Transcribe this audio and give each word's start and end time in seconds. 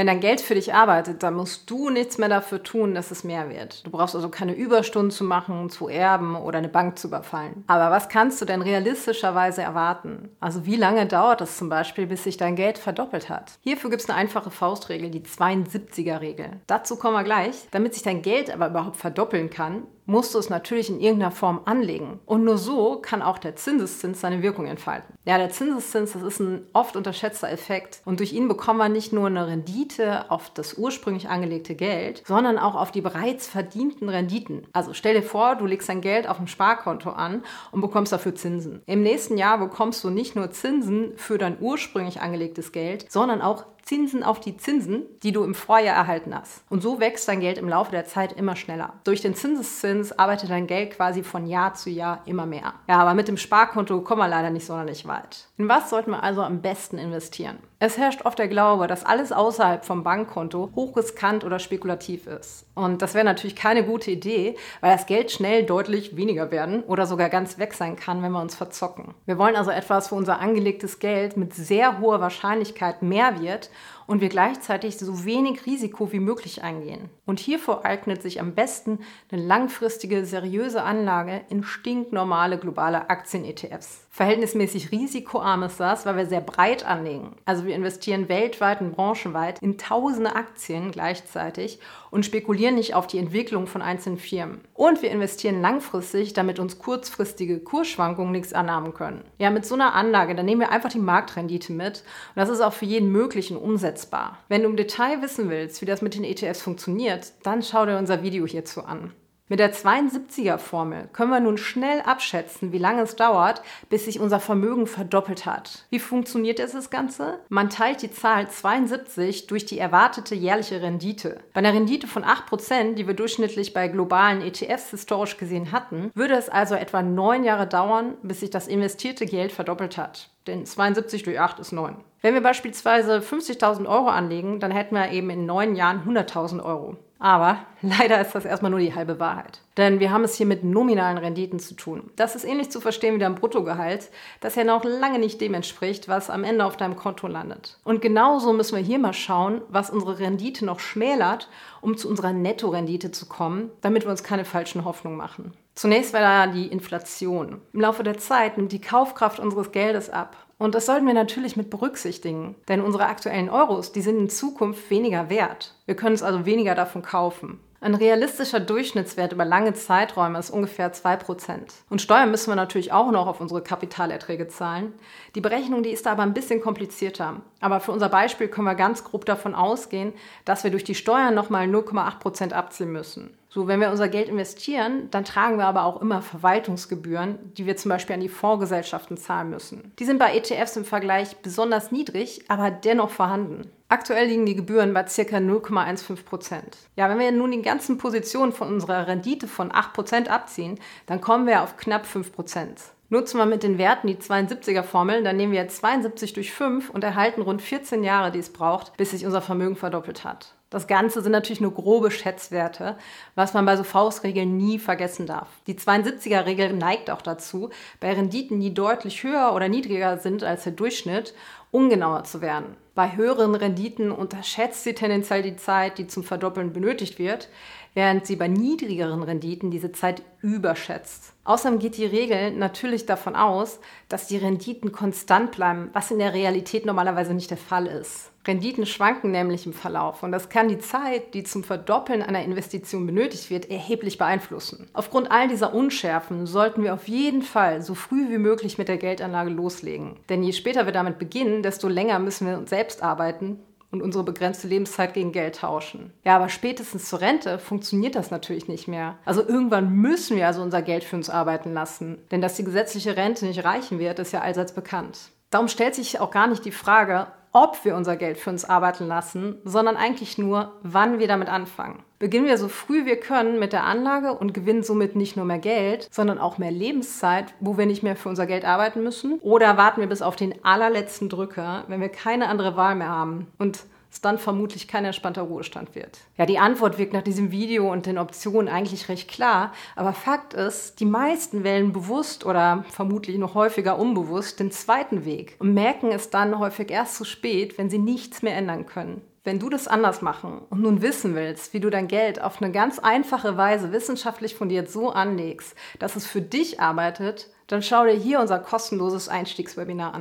Wenn 0.00 0.06
dein 0.06 0.20
Geld 0.20 0.40
für 0.40 0.54
dich 0.54 0.72
arbeitet, 0.72 1.22
dann 1.22 1.34
musst 1.34 1.68
du 1.68 1.90
nichts 1.90 2.16
mehr 2.16 2.30
dafür 2.30 2.62
tun, 2.62 2.94
dass 2.94 3.10
es 3.10 3.22
mehr 3.22 3.50
wird. 3.50 3.84
Du 3.84 3.90
brauchst 3.90 4.14
also 4.14 4.30
keine 4.30 4.54
Überstunden 4.54 5.10
zu 5.10 5.24
machen, 5.24 5.68
zu 5.68 5.90
erben 5.90 6.36
oder 6.36 6.56
eine 6.56 6.70
Bank 6.70 6.98
zu 6.98 7.08
überfallen. 7.08 7.64
Aber 7.66 7.90
was 7.94 8.08
kannst 8.08 8.40
du 8.40 8.46
denn 8.46 8.62
realistischerweise 8.62 9.60
erwarten? 9.60 10.30
Also 10.40 10.64
wie 10.64 10.76
lange 10.76 11.04
dauert 11.04 11.42
es 11.42 11.58
zum 11.58 11.68
Beispiel, 11.68 12.06
bis 12.06 12.24
sich 12.24 12.38
dein 12.38 12.56
Geld 12.56 12.78
verdoppelt 12.78 13.28
hat? 13.28 13.58
Hierfür 13.60 13.90
gibt 13.90 14.00
es 14.00 14.08
eine 14.08 14.16
einfache 14.16 14.50
Faustregel, 14.50 15.10
die 15.10 15.20
72er-Regel. 15.20 16.62
Dazu 16.66 16.96
kommen 16.96 17.16
wir 17.16 17.24
gleich. 17.24 17.68
Damit 17.70 17.92
sich 17.92 18.02
dein 18.02 18.22
Geld 18.22 18.50
aber 18.50 18.68
überhaupt 18.68 18.96
verdoppeln 18.96 19.50
kann, 19.50 19.82
musst 20.10 20.34
du 20.34 20.38
es 20.38 20.50
natürlich 20.50 20.90
in 20.90 21.00
irgendeiner 21.00 21.30
Form 21.30 21.60
anlegen. 21.64 22.18
Und 22.26 22.44
nur 22.44 22.58
so 22.58 22.96
kann 23.00 23.22
auch 23.22 23.38
der 23.38 23.56
Zinseszins 23.56 24.20
seine 24.20 24.42
Wirkung 24.42 24.66
entfalten. 24.66 25.14
Ja, 25.24 25.38
der 25.38 25.50
Zinseszins, 25.50 26.12
das 26.12 26.22
ist 26.22 26.40
ein 26.40 26.66
oft 26.72 26.96
unterschätzter 26.96 27.48
Effekt. 27.48 28.02
Und 28.04 28.18
durch 28.18 28.32
ihn 28.32 28.48
bekommen 28.48 28.78
wir 28.78 28.88
nicht 28.88 29.12
nur 29.12 29.28
eine 29.28 29.46
Rendite 29.46 30.30
auf 30.30 30.50
das 30.50 30.74
ursprünglich 30.74 31.28
angelegte 31.28 31.76
Geld, 31.76 32.24
sondern 32.26 32.58
auch 32.58 32.74
auf 32.74 32.90
die 32.90 33.00
bereits 33.00 33.46
verdienten 33.46 34.08
Renditen. 34.08 34.66
Also 34.72 34.94
stell 34.94 35.14
dir 35.14 35.22
vor, 35.22 35.54
du 35.54 35.66
legst 35.66 35.88
dein 35.88 36.00
Geld 36.00 36.28
auf 36.28 36.40
ein 36.40 36.48
Sparkonto 36.48 37.10
an 37.10 37.44
und 37.70 37.80
bekommst 37.80 38.12
dafür 38.12 38.34
Zinsen. 38.34 38.82
Im 38.86 39.02
nächsten 39.02 39.38
Jahr 39.38 39.58
bekommst 39.58 40.02
du 40.02 40.10
nicht 40.10 40.34
nur 40.34 40.50
Zinsen 40.50 41.12
für 41.16 41.38
dein 41.38 41.58
ursprünglich 41.60 42.20
angelegtes 42.20 42.72
Geld, 42.72 43.06
sondern 43.10 43.42
auch 43.42 43.64
Zinsen 43.90 44.22
auf 44.22 44.38
die 44.38 44.56
Zinsen, 44.56 45.02
die 45.24 45.32
du 45.32 45.42
im 45.42 45.52
Vorjahr 45.52 45.96
erhalten 45.96 46.32
hast. 46.32 46.62
Und 46.70 46.80
so 46.80 47.00
wächst 47.00 47.26
dein 47.26 47.40
Geld 47.40 47.58
im 47.58 47.68
Laufe 47.68 47.90
der 47.90 48.04
Zeit 48.04 48.32
immer 48.32 48.54
schneller. 48.54 48.92
Durch 49.02 49.20
den 49.20 49.34
Zinseszins 49.34 50.12
arbeitet 50.12 50.48
dein 50.48 50.68
Geld 50.68 50.92
quasi 50.92 51.24
von 51.24 51.48
Jahr 51.48 51.74
zu 51.74 51.90
Jahr 51.90 52.22
immer 52.24 52.46
mehr. 52.46 52.74
Ja, 52.86 53.00
aber 53.00 53.14
mit 53.14 53.26
dem 53.26 53.36
Sparkonto 53.36 54.00
kommen 54.02 54.22
wir 54.22 54.28
leider 54.28 54.50
nicht 54.50 54.64
sonderlich 54.64 55.08
weit. 55.08 55.48
In 55.58 55.68
was 55.68 55.90
sollten 55.90 56.12
wir 56.12 56.22
also 56.22 56.40
am 56.42 56.62
besten 56.62 56.98
investieren? 56.98 57.58
Es 57.82 57.96
herrscht 57.96 58.26
oft 58.26 58.38
der 58.38 58.48
Glaube, 58.48 58.88
dass 58.88 59.06
alles 59.06 59.32
außerhalb 59.32 59.86
vom 59.86 60.02
Bankkonto 60.02 60.68
hochriskant 60.76 61.44
oder 61.44 61.58
spekulativ 61.58 62.26
ist. 62.26 62.66
Und 62.74 63.00
das 63.00 63.14
wäre 63.14 63.24
natürlich 63.24 63.56
keine 63.56 63.86
gute 63.86 64.10
Idee, 64.10 64.58
weil 64.82 64.92
das 64.92 65.06
Geld 65.06 65.30
schnell 65.30 65.64
deutlich 65.64 66.14
weniger 66.14 66.50
werden 66.50 66.82
oder 66.82 67.06
sogar 67.06 67.30
ganz 67.30 67.56
weg 67.56 67.72
sein 67.72 67.96
kann, 67.96 68.22
wenn 68.22 68.32
wir 68.32 68.42
uns 68.42 68.54
verzocken. 68.54 69.14
Wir 69.24 69.38
wollen 69.38 69.56
also 69.56 69.70
etwas, 69.70 70.12
wo 70.12 70.16
unser 70.16 70.40
angelegtes 70.40 70.98
Geld 70.98 71.38
mit 71.38 71.54
sehr 71.54 72.00
hoher 72.00 72.20
Wahrscheinlichkeit 72.20 73.00
mehr 73.00 73.40
wird 73.40 73.70
und 74.10 74.20
wir 74.20 74.28
gleichzeitig 74.28 74.98
so 74.98 75.24
wenig 75.24 75.66
Risiko 75.66 76.10
wie 76.10 76.18
möglich 76.18 76.64
eingehen. 76.64 77.10
Und 77.26 77.38
hierfür 77.38 77.84
eignet 77.84 78.22
sich 78.22 78.40
am 78.40 78.56
besten 78.56 78.98
eine 79.30 79.40
langfristige, 79.40 80.24
seriöse 80.24 80.82
Anlage 80.82 81.42
in 81.48 81.62
stinknormale 81.62 82.58
globale 82.58 83.08
Aktien-ETFs. 83.08 84.08
Verhältnismäßig 84.10 84.90
risikoarm 84.90 85.62
ist 85.62 85.78
das, 85.78 86.06
weil 86.06 86.16
wir 86.16 86.26
sehr 86.26 86.40
breit 86.40 86.84
anlegen. 86.84 87.36
Also 87.44 87.64
wir 87.66 87.76
investieren 87.76 88.28
weltweit 88.28 88.80
und 88.80 88.96
branchenweit 88.96 89.62
in 89.62 89.78
tausende 89.78 90.34
Aktien 90.34 90.90
gleichzeitig 90.90 91.78
und 92.10 92.26
spekulieren 92.26 92.74
nicht 92.74 92.94
auf 92.94 93.06
die 93.06 93.18
Entwicklung 93.18 93.68
von 93.68 93.80
einzelnen 93.80 94.18
Firmen. 94.18 94.62
Und 94.80 95.02
wir 95.02 95.10
investieren 95.10 95.60
langfristig, 95.60 96.32
damit 96.32 96.58
uns 96.58 96.78
kurzfristige 96.78 97.58
Kursschwankungen 97.58 98.32
nichts 98.32 98.54
anhaben 98.54 98.94
können. 98.94 99.24
Ja, 99.36 99.50
mit 99.50 99.66
so 99.66 99.74
einer 99.74 99.92
Anlage, 99.92 100.34
dann 100.34 100.46
nehmen 100.46 100.62
wir 100.62 100.70
einfach 100.70 100.88
die 100.88 100.98
Marktrendite 100.98 101.74
mit 101.74 101.98
und 101.98 102.36
das 102.36 102.48
ist 102.48 102.62
auch 102.62 102.72
für 102.72 102.86
jeden 102.86 103.12
möglichen 103.12 103.58
umsetzbar. 103.58 104.38
Wenn 104.48 104.62
du 104.62 104.70
im 104.70 104.78
Detail 104.78 105.20
wissen 105.20 105.50
willst, 105.50 105.82
wie 105.82 105.84
das 105.84 106.00
mit 106.00 106.14
den 106.14 106.24
ETFs 106.24 106.62
funktioniert, 106.62 107.34
dann 107.42 107.62
schau 107.62 107.84
dir 107.84 107.98
unser 107.98 108.22
Video 108.22 108.46
hierzu 108.46 108.82
an. 108.82 109.12
Mit 109.50 109.58
der 109.58 109.74
72er-Formel 109.74 111.08
können 111.12 111.32
wir 111.32 111.40
nun 111.40 111.58
schnell 111.58 112.02
abschätzen, 112.02 112.70
wie 112.70 112.78
lange 112.78 113.02
es 113.02 113.16
dauert, 113.16 113.62
bis 113.88 114.04
sich 114.04 114.20
unser 114.20 114.38
Vermögen 114.38 114.86
verdoppelt 114.86 115.44
hat. 115.44 115.86
Wie 115.90 115.98
funktioniert 115.98 116.60
das 116.60 116.88
Ganze? 116.88 117.40
Man 117.48 117.68
teilt 117.68 118.00
die 118.02 118.12
Zahl 118.12 118.48
72 118.48 119.48
durch 119.48 119.66
die 119.66 119.80
erwartete 119.80 120.36
jährliche 120.36 120.80
Rendite. 120.80 121.40
Bei 121.52 121.58
einer 121.58 121.74
Rendite 121.74 122.06
von 122.06 122.24
8%, 122.24 122.94
die 122.94 123.08
wir 123.08 123.14
durchschnittlich 123.14 123.74
bei 123.74 123.88
globalen 123.88 124.40
ETFs 124.40 124.90
historisch 124.90 125.36
gesehen 125.36 125.72
hatten, 125.72 126.12
würde 126.14 126.34
es 126.34 126.48
also 126.48 126.76
etwa 126.76 127.02
neun 127.02 127.42
Jahre 127.42 127.66
dauern, 127.66 128.14
bis 128.22 128.38
sich 128.38 128.50
das 128.50 128.68
investierte 128.68 129.26
Geld 129.26 129.50
verdoppelt 129.50 129.98
hat. 129.98 130.30
Denn 130.46 130.66
72 130.66 131.22
durch 131.22 131.38
8 131.38 131.58
ist 131.60 131.72
9. 131.72 131.96
Wenn 132.22 132.34
wir 132.34 132.42
beispielsweise 132.42 133.18
50.000 133.18 133.86
Euro 133.88 134.08
anlegen, 134.08 134.60
dann 134.60 134.70
hätten 134.70 134.94
wir 134.94 135.10
eben 135.10 135.30
in 135.30 135.46
neun 135.46 135.74
Jahren 135.74 136.02
100.000 136.06 136.62
Euro. 136.62 136.96
Aber 137.18 137.58
leider 137.82 138.20
ist 138.20 138.34
das 138.34 138.44
erstmal 138.44 138.70
nur 138.70 138.80
die 138.80 138.94
halbe 138.94 139.20
Wahrheit. 139.20 139.60
Denn 139.76 140.00
wir 140.00 140.10
haben 140.10 140.24
es 140.24 140.34
hier 140.34 140.46
mit 140.46 140.64
nominalen 140.64 141.18
Renditen 141.18 141.58
zu 141.58 141.74
tun. 141.74 142.10
Das 142.16 142.34
ist 142.34 142.44
ähnlich 142.44 142.70
zu 142.70 142.80
verstehen 142.80 143.14
wie 143.14 143.18
dein 143.18 143.34
Bruttogehalt, 143.34 144.10
das 144.40 144.54
ja 144.54 144.64
noch 144.64 144.84
lange 144.84 145.18
nicht 145.18 145.40
dem 145.40 145.54
entspricht, 145.54 146.08
was 146.08 146.30
am 146.30 146.44
Ende 146.44 146.64
auf 146.64 146.76
deinem 146.76 146.96
Konto 146.96 147.26
landet. 147.26 147.78
Und 147.84 148.02
genauso 148.02 148.52
müssen 148.52 148.76
wir 148.76 148.82
hier 148.82 148.98
mal 148.98 149.12
schauen, 149.12 149.60
was 149.68 149.90
unsere 149.90 150.18
Rendite 150.18 150.64
noch 150.64 150.80
schmälert, 150.80 151.48
um 151.80 151.96
zu 151.96 152.08
unserer 152.08 152.32
Nettorendite 152.32 153.12
zu 153.12 153.26
kommen, 153.26 153.70
damit 153.82 154.04
wir 154.04 154.10
uns 154.10 154.24
keine 154.24 154.44
falschen 154.44 154.84
Hoffnungen 154.84 155.18
machen. 155.18 155.52
Zunächst 155.74 156.12
war 156.12 156.20
da 156.20 156.46
die 156.46 156.66
Inflation. 156.66 157.60
Im 157.72 157.80
Laufe 157.80 158.02
der 158.02 158.18
Zeit 158.18 158.56
nimmt 158.56 158.72
die 158.72 158.80
Kaufkraft 158.80 159.38
unseres 159.38 159.72
Geldes 159.72 160.10
ab. 160.10 160.36
Und 160.58 160.74
das 160.74 160.84
sollten 160.84 161.06
wir 161.06 161.14
natürlich 161.14 161.56
mit 161.56 161.70
berücksichtigen, 161.70 162.54
denn 162.68 162.82
unsere 162.82 163.06
aktuellen 163.06 163.48
Euros, 163.48 163.92
die 163.92 164.02
sind 164.02 164.18
in 164.18 164.28
Zukunft 164.28 164.90
weniger 164.90 165.30
wert. 165.30 165.74
Wir 165.86 165.96
können 165.96 166.14
es 166.14 166.22
also 166.22 166.44
weniger 166.44 166.74
davon 166.74 167.00
kaufen. 167.00 167.60
Ein 167.82 167.94
realistischer 167.94 168.60
Durchschnittswert 168.60 169.32
über 169.32 169.46
lange 169.46 169.72
Zeiträume 169.72 170.38
ist 170.38 170.50
ungefähr 170.50 170.92
2%. 170.92 171.60
Und 171.88 172.02
Steuern 172.02 172.30
müssen 172.30 172.50
wir 172.50 172.56
natürlich 172.56 172.92
auch 172.92 173.10
noch 173.10 173.26
auf 173.26 173.40
unsere 173.40 173.62
Kapitalerträge 173.62 174.48
zahlen. 174.48 174.92
Die 175.34 175.40
Berechnung, 175.40 175.82
die 175.82 175.88
ist 175.88 176.04
da 176.04 176.12
aber 176.12 176.24
ein 176.24 176.34
bisschen 176.34 176.60
komplizierter. 176.60 177.40
Aber 177.60 177.80
für 177.80 177.92
unser 177.92 178.10
Beispiel 178.10 178.48
können 178.48 178.66
wir 178.66 178.74
ganz 178.74 179.02
grob 179.02 179.24
davon 179.24 179.54
ausgehen, 179.54 180.12
dass 180.44 180.62
wir 180.62 180.70
durch 180.70 180.84
die 180.84 180.94
Steuern 180.94 181.34
nochmal 181.34 181.66
0,8% 181.68 182.52
abziehen 182.52 182.92
müssen. 182.92 183.34
So, 183.52 183.66
wenn 183.66 183.80
wir 183.80 183.90
unser 183.90 184.08
Geld 184.08 184.28
investieren, 184.28 185.08
dann 185.10 185.24
tragen 185.24 185.58
wir 185.58 185.66
aber 185.66 185.84
auch 185.84 186.00
immer 186.00 186.22
Verwaltungsgebühren, 186.22 187.52
die 187.54 187.66
wir 187.66 187.76
zum 187.76 187.88
Beispiel 187.88 188.14
an 188.14 188.20
die 188.20 188.28
Fondsgesellschaften 188.28 189.16
zahlen 189.16 189.50
müssen. 189.50 189.92
Die 189.98 190.04
sind 190.04 190.20
bei 190.20 190.36
ETFs 190.36 190.76
im 190.76 190.84
Vergleich 190.84 191.36
besonders 191.38 191.90
niedrig, 191.90 192.44
aber 192.46 192.70
dennoch 192.70 193.10
vorhanden. 193.10 193.68
Aktuell 193.88 194.28
liegen 194.28 194.46
die 194.46 194.54
Gebühren 194.54 194.94
bei 194.94 195.02
ca. 195.02 195.08
0,15 195.08 196.24
Prozent. 196.24 196.78
Ja, 196.94 197.08
wenn 197.10 197.18
wir 197.18 197.32
nun 197.32 197.50
die 197.50 197.60
ganzen 197.60 197.98
Positionen 197.98 198.52
von 198.52 198.68
unserer 198.68 199.08
Rendite 199.08 199.48
von 199.48 199.74
8 199.74 199.94
Prozent 199.94 200.30
abziehen, 200.30 200.78
dann 201.06 201.20
kommen 201.20 201.48
wir 201.48 201.62
auf 201.62 201.76
knapp 201.76 202.06
5 202.06 202.32
Prozent. 202.32 202.80
Nutzen 203.12 203.38
wir 203.38 203.46
mit 203.46 203.64
den 203.64 203.76
Werten 203.76 204.06
die 204.06 204.14
72er 204.14 204.84
Formel, 204.84 205.24
dann 205.24 205.36
nehmen 205.36 205.52
wir 205.52 205.66
72 205.66 206.32
durch 206.32 206.52
5 206.52 206.90
und 206.90 207.02
erhalten 207.02 207.42
rund 207.42 207.60
14 207.60 208.04
Jahre, 208.04 208.30
die 208.30 208.38
es 208.38 208.52
braucht, 208.52 208.96
bis 208.96 209.10
sich 209.10 209.26
unser 209.26 209.42
Vermögen 209.42 209.74
verdoppelt 209.74 210.22
hat. 210.22 210.54
Das 210.70 210.86
Ganze 210.86 211.20
sind 211.20 211.32
natürlich 211.32 211.60
nur 211.60 211.74
grobe 211.74 212.12
Schätzwerte, 212.12 212.96
was 213.34 213.52
man 213.52 213.66
bei 213.66 213.76
so 213.76 213.82
Faustregeln 213.82 214.56
nie 214.56 214.78
vergessen 214.78 215.26
darf. 215.26 215.48
Die 215.66 215.74
72er-Regel 215.74 216.72
neigt 216.72 217.10
auch 217.10 217.22
dazu, 217.22 217.70
bei 217.98 218.12
Renditen, 218.12 218.60
die 218.60 218.72
deutlich 218.72 219.24
höher 219.24 219.52
oder 219.56 219.68
niedriger 219.68 220.18
sind 220.18 220.44
als 220.44 220.62
der 220.62 220.72
Durchschnitt, 220.72 221.34
ungenauer 221.70 222.24
zu 222.24 222.40
werden. 222.40 222.76
Bei 222.94 223.16
höheren 223.16 223.54
Renditen 223.54 224.10
unterschätzt 224.10 224.84
sie 224.84 224.94
tendenziell 224.94 225.42
die 225.42 225.56
Zeit, 225.56 225.98
die 225.98 226.06
zum 226.06 226.24
Verdoppeln 226.24 226.72
benötigt 226.72 227.18
wird, 227.18 227.48
während 227.94 228.26
sie 228.26 228.36
bei 228.36 228.48
niedrigeren 228.48 229.22
Renditen 229.22 229.70
diese 229.70 229.92
Zeit 229.92 230.22
überschätzt. 230.42 231.32
Außerdem 231.44 231.78
geht 231.78 231.96
die 231.96 232.04
Regel 232.04 232.52
natürlich 232.52 233.06
davon 233.06 233.36
aus, 233.36 233.80
dass 234.08 234.26
die 234.26 234.36
Renditen 234.36 234.92
konstant 234.92 235.52
bleiben, 235.52 235.90
was 235.92 236.10
in 236.10 236.18
der 236.18 236.34
Realität 236.34 236.86
normalerweise 236.86 237.34
nicht 237.34 237.50
der 237.50 237.56
Fall 237.56 237.86
ist. 237.86 238.30
Renditen 238.46 238.86
schwanken 238.86 239.30
nämlich 239.30 239.66
im 239.66 239.74
Verlauf 239.74 240.22
und 240.22 240.32
das 240.32 240.48
kann 240.48 240.68
die 240.68 240.78
Zeit, 240.78 241.34
die 241.34 241.44
zum 241.44 241.62
Verdoppeln 241.62 242.22
einer 242.22 242.42
Investition 242.42 243.06
benötigt 243.06 243.50
wird, 243.50 243.70
erheblich 243.70 244.16
beeinflussen. 244.16 244.88
Aufgrund 244.94 245.30
all 245.30 245.48
dieser 245.48 245.74
Unschärfen 245.74 246.46
sollten 246.46 246.82
wir 246.82 246.94
auf 246.94 247.06
jeden 247.06 247.42
Fall 247.42 247.82
so 247.82 247.94
früh 247.94 248.30
wie 248.30 248.38
möglich 248.38 248.78
mit 248.78 248.88
der 248.88 248.96
Geldanlage 248.96 249.50
loslegen. 249.50 250.16
Denn 250.30 250.42
je 250.42 250.52
später 250.52 250.86
wir 250.86 250.92
damit 250.92 251.18
beginnen, 251.18 251.62
desto 251.62 251.88
länger 251.88 252.18
müssen 252.18 252.46
wir 252.46 252.56
uns 252.56 252.70
selbst 252.70 253.02
arbeiten 253.02 253.58
und 253.90 254.02
unsere 254.02 254.24
begrenzte 254.24 254.68
Lebenszeit 254.68 255.14
gegen 255.14 255.32
Geld 255.32 255.56
tauschen. 255.56 256.12
Ja, 256.24 256.36
aber 256.36 256.48
spätestens 256.48 257.08
zur 257.08 257.20
Rente 257.20 257.58
funktioniert 257.58 258.14
das 258.14 258.30
natürlich 258.30 258.68
nicht 258.68 258.88
mehr. 258.88 259.18
Also 259.24 259.46
irgendwann 259.46 259.92
müssen 259.92 260.36
wir 260.36 260.46
also 260.46 260.62
unser 260.62 260.80
Geld 260.80 261.04
für 261.04 261.16
uns 261.16 261.28
arbeiten 261.28 261.74
lassen. 261.74 262.18
Denn 262.30 262.40
dass 262.40 262.54
die 262.54 262.64
gesetzliche 262.64 263.16
Rente 263.16 263.44
nicht 263.44 263.64
reichen 263.64 263.98
wird, 263.98 264.18
ist 264.18 264.32
ja 264.32 264.40
allseits 264.40 264.72
bekannt. 264.72 265.30
Darum 265.50 265.66
stellt 265.66 265.96
sich 265.96 266.20
auch 266.20 266.30
gar 266.30 266.46
nicht 266.46 266.64
die 266.64 266.70
Frage, 266.70 267.26
ob 267.52 267.84
wir 267.84 267.96
unser 267.96 268.16
Geld 268.16 268.38
für 268.38 268.50
uns 268.50 268.64
arbeiten 268.64 269.06
lassen, 269.06 269.58
sondern 269.64 269.96
eigentlich 269.96 270.38
nur, 270.38 270.72
wann 270.82 271.18
wir 271.18 271.28
damit 271.28 271.48
anfangen. 271.48 272.02
Beginnen 272.18 272.46
wir 272.46 272.58
so 272.58 272.68
früh 272.68 273.06
wir 273.06 273.18
können 273.18 273.58
mit 273.58 273.72
der 273.72 273.84
Anlage 273.84 274.34
und 274.34 274.52
gewinnen 274.52 274.82
somit 274.82 275.16
nicht 275.16 275.36
nur 275.36 275.46
mehr 275.46 275.58
Geld, 275.58 276.08
sondern 276.10 276.38
auch 276.38 276.58
mehr 276.58 276.70
Lebenszeit, 276.70 277.54
wo 277.60 277.78
wir 277.78 277.86
nicht 277.86 278.02
mehr 278.02 278.14
für 278.14 278.28
unser 278.28 278.46
Geld 278.46 278.64
arbeiten 278.64 279.02
müssen? 279.02 279.38
Oder 279.40 279.76
warten 279.76 280.00
wir 280.00 280.08
bis 280.08 280.22
auf 280.22 280.36
den 280.36 280.54
allerletzten 280.64 281.28
Drücker, 281.28 281.84
wenn 281.88 282.00
wir 282.00 282.10
keine 282.10 282.48
andere 282.48 282.76
Wahl 282.76 282.94
mehr 282.94 283.08
haben 283.08 283.46
und 283.58 283.80
es 284.10 284.20
dann 284.20 284.38
vermutlich 284.38 284.88
kein 284.88 285.04
entspannter 285.04 285.42
Ruhestand 285.42 285.94
wird. 285.94 286.18
Ja, 286.36 286.46
die 286.46 286.58
Antwort 286.58 286.98
wirkt 286.98 287.12
nach 287.12 287.22
diesem 287.22 287.52
Video 287.52 287.90
und 287.90 288.06
den 288.06 288.18
Optionen 288.18 288.68
eigentlich 288.68 289.08
recht 289.08 289.28
klar, 289.30 289.72
aber 289.96 290.12
Fakt 290.12 290.54
ist, 290.54 291.00
die 291.00 291.04
meisten 291.04 291.64
wählen 291.64 291.92
bewusst 291.92 292.44
oder 292.44 292.84
vermutlich 292.90 293.38
noch 293.38 293.54
häufiger 293.54 293.98
unbewusst 293.98 294.60
den 294.60 294.70
zweiten 294.70 295.24
Weg 295.24 295.56
und 295.58 295.74
merken 295.74 296.10
es 296.10 296.30
dann 296.30 296.58
häufig 296.58 296.90
erst 296.90 297.16
zu 297.16 297.24
spät, 297.24 297.78
wenn 297.78 297.90
sie 297.90 297.98
nichts 297.98 298.42
mehr 298.42 298.56
ändern 298.56 298.86
können. 298.86 299.22
Wenn 299.42 299.58
du 299.58 299.70
das 299.70 299.88
anders 299.88 300.20
machen 300.20 300.60
und 300.68 300.82
nun 300.82 301.00
wissen 301.00 301.34
willst, 301.34 301.72
wie 301.72 301.80
du 301.80 301.88
dein 301.88 302.08
Geld 302.08 302.42
auf 302.42 302.60
eine 302.60 302.70
ganz 302.72 302.98
einfache 302.98 303.56
Weise 303.56 303.90
wissenschaftlich 303.90 304.54
fundiert 304.54 304.90
so 304.90 305.10
anlegst, 305.10 305.74
dass 305.98 306.14
es 306.14 306.26
für 306.26 306.42
dich 306.42 306.78
arbeitet, 306.78 307.48
dann 307.66 307.82
schau 307.82 308.04
dir 308.04 308.12
hier 308.12 308.40
unser 308.40 308.58
kostenloses 308.58 309.30
Einstiegswebinar 309.30 310.12
an. 310.12 310.18